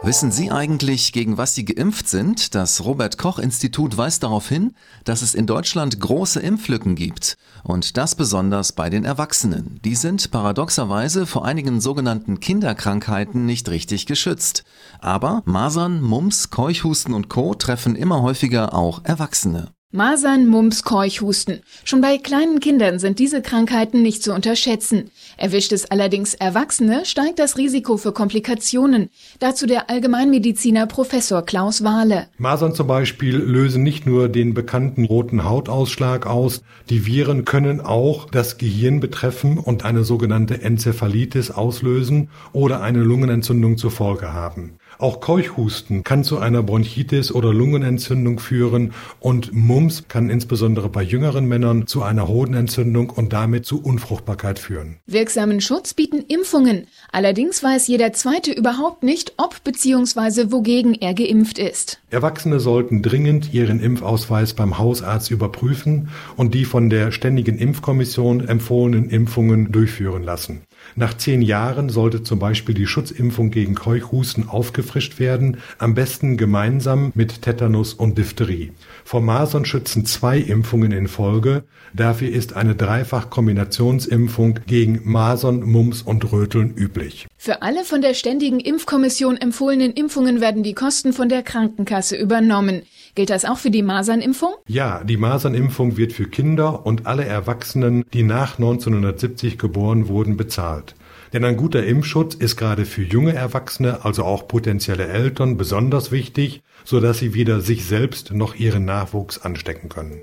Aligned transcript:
Wissen 0.00 0.30
Sie 0.30 0.52
eigentlich, 0.52 1.12
gegen 1.12 1.38
was 1.38 1.56
Sie 1.56 1.64
geimpft 1.64 2.08
sind? 2.08 2.54
Das 2.54 2.84
Robert 2.84 3.18
Koch 3.18 3.40
Institut 3.40 3.96
weist 3.96 4.22
darauf 4.22 4.48
hin, 4.48 4.74
dass 5.02 5.22
es 5.22 5.34
in 5.34 5.46
Deutschland 5.46 5.98
große 5.98 6.38
Impflücken 6.38 6.94
gibt. 6.94 7.36
Und 7.64 7.96
das 7.96 8.14
besonders 8.14 8.72
bei 8.72 8.90
den 8.90 9.04
Erwachsenen. 9.04 9.80
Die 9.84 9.96
sind 9.96 10.30
paradoxerweise 10.30 11.26
vor 11.26 11.44
einigen 11.44 11.80
sogenannten 11.80 12.38
Kinderkrankheiten 12.38 13.44
nicht 13.44 13.68
richtig 13.68 14.06
geschützt. 14.06 14.62
Aber 15.00 15.42
Masern, 15.46 16.00
Mumps, 16.00 16.50
Keuchhusten 16.50 17.12
und 17.12 17.28
Co. 17.28 17.54
treffen 17.54 17.96
immer 17.96 18.22
häufiger 18.22 18.74
auch 18.74 19.04
Erwachsene. 19.04 19.72
Masern, 19.90 20.46
Mumps, 20.46 20.82
Keuchhusten. 20.84 21.60
Schon 21.82 22.02
bei 22.02 22.18
kleinen 22.18 22.60
Kindern 22.60 22.98
sind 22.98 23.18
diese 23.18 23.40
Krankheiten 23.40 24.02
nicht 24.02 24.22
zu 24.22 24.34
unterschätzen. 24.34 25.10
Erwischt 25.38 25.72
es 25.72 25.90
allerdings 25.90 26.34
Erwachsene, 26.34 27.06
steigt 27.06 27.38
das 27.38 27.56
Risiko 27.56 27.96
für 27.96 28.12
Komplikationen. 28.12 29.08
Dazu 29.38 29.64
der 29.64 29.88
Allgemeinmediziner 29.88 30.86
Professor 30.86 31.40
Klaus 31.40 31.84
Wahle. 31.84 32.26
Masern 32.36 32.74
zum 32.74 32.86
Beispiel 32.86 33.36
lösen 33.36 33.82
nicht 33.82 34.04
nur 34.04 34.28
den 34.28 34.52
bekannten 34.52 35.06
roten 35.06 35.44
Hautausschlag 35.44 36.26
aus, 36.26 36.62
die 36.90 37.06
Viren 37.06 37.46
können 37.46 37.80
auch 37.80 38.28
das 38.28 38.58
Gehirn 38.58 39.00
betreffen 39.00 39.56
und 39.56 39.86
eine 39.86 40.04
sogenannte 40.04 40.60
Enzephalitis 40.60 41.50
auslösen 41.50 42.28
oder 42.52 42.82
eine 42.82 42.98
Lungenentzündung 42.98 43.78
zur 43.78 43.90
Folge 43.90 44.34
haben. 44.34 44.74
Auch 44.98 45.20
Keuchhusten 45.20 46.02
kann 46.02 46.24
zu 46.24 46.38
einer 46.38 46.62
Bronchitis 46.62 47.30
oder 47.30 47.54
Lungenentzündung 47.54 48.40
führen 48.40 48.92
und 49.20 49.54
Mumps 49.54 49.77
kann 50.08 50.28
insbesondere 50.28 50.88
bei 50.88 51.02
jüngeren 51.02 51.46
Männern 51.46 51.86
zu 51.86 52.02
einer 52.02 52.26
Hodenentzündung 52.26 53.10
und 53.10 53.32
damit 53.32 53.64
zu 53.64 53.80
Unfruchtbarkeit 53.80 54.58
führen. 54.58 54.96
Wirksamen 55.06 55.60
Schutz 55.60 55.94
bieten 55.94 56.24
Impfungen. 56.26 56.88
Allerdings 57.12 57.62
weiß 57.62 57.86
jeder 57.86 58.12
Zweite 58.12 58.50
überhaupt 58.50 59.04
nicht, 59.04 59.34
ob 59.36 59.62
bzw. 59.62 60.50
wogegen 60.50 60.94
er 60.94 61.14
geimpft 61.14 61.58
ist. 61.58 62.00
Erwachsene 62.10 62.58
sollten 62.58 63.02
dringend 63.02 63.54
ihren 63.54 63.80
Impfausweis 63.80 64.54
beim 64.54 64.78
Hausarzt 64.78 65.30
überprüfen 65.30 66.08
und 66.36 66.54
die 66.54 66.64
von 66.64 66.90
der 66.90 67.12
Ständigen 67.12 67.56
Impfkommission 67.56 68.48
empfohlenen 68.48 69.10
Impfungen 69.10 69.70
durchführen 69.70 70.24
lassen. 70.24 70.62
Nach 70.96 71.16
zehn 71.16 71.42
Jahren 71.42 71.90
sollte 71.90 72.22
zum 72.22 72.38
Beispiel 72.38 72.74
die 72.74 72.86
Schutzimpfung 72.86 73.50
gegen 73.50 73.74
Keuchhusten 73.74 74.48
aufgefrischt 74.48 75.18
werden, 75.18 75.58
am 75.78 75.94
besten 75.94 76.36
gemeinsam 76.36 77.12
mit 77.14 77.42
Tetanus 77.42 77.94
und 77.94 78.18
Diphtherie. 78.18 78.72
Vor 79.04 79.20
Masern 79.20 79.64
schützen 79.68 80.04
zwei 80.04 80.38
Impfungen 80.38 80.90
in 80.90 81.06
Folge. 81.06 81.64
Dafür 81.94 82.30
ist 82.30 82.56
eine 82.56 82.74
Dreifach-Kombinationsimpfung 82.74 84.60
gegen 84.66 85.00
Masern, 85.04 85.62
Mumps 85.62 86.02
und 86.02 86.32
Röteln 86.32 86.74
üblich. 86.74 87.26
Für 87.36 87.62
alle 87.62 87.84
von 87.84 88.02
der 88.02 88.14
Ständigen 88.14 88.58
Impfkommission 88.58 89.36
empfohlenen 89.36 89.92
Impfungen 89.92 90.40
werden 90.40 90.62
die 90.62 90.74
Kosten 90.74 91.12
von 91.12 91.28
der 91.28 91.42
Krankenkasse 91.42 92.16
übernommen. 92.16 92.82
Gilt 93.14 93.30
das 93.30 93.44
auch 93.44 93.58
für 93.58 93.70
die 93.70 93.82
Masernimpfung? 93.82 94.54
Ja, 94.66 95.04
die 95.04 95.16
Masernimpfung 95.16 95.96
wird 95.96 96.12
für 96.12 96.26
Kinder 96.26 96.86
und 96.86 97.06
alle 97.06 97.24
Erwachsenen, 97.24 98.04
die 98.12 98.22
nach 98.22 98.58
1970 98.58 99.58
geboren 99.58 100.08
wurden, 100.08 100.36
bezahlt. 100.36 100.94
Denn 101.32 101.44
ein 101.44 101.56
guter 101.56 101.84
Impfschutz 101.84 102.34
ist 102.34 102.56
gerade 102.56 102.84
für 102.84 103.02
junge 103.02 103.34
Erwachsene, 103.34 104.04
also 104.04 104.24
auch 104.24 104.48
potenzielle 104.48 105.08
Eltern, 105.08 105.56
besonders 105.56 106.10
wichtig, 106.10 106.62
so 106.84 107.00
dass 107.00 107.18
sie 107.18 107.34
weder 107.34 107.60
sich 107.60 107.84
selbst 107.86 108.32
noch 108.32 108.54
ihren 108.54 108.84
Nachwuchs 108.84 109.38
anstecken 109.38 109.88
können. 109.88 110.22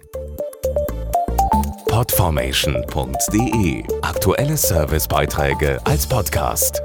Podformation.de 1.87 3.83
Aktuelle 4.01 4.57
Servicebeiträge 4.57 5.79
als 5.85 6.07
Podcast. 6.07 6.81